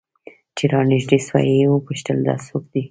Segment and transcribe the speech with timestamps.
[0.57, 2.79] چې رانژدې سوه ويې پوښتل دا څوك دى؟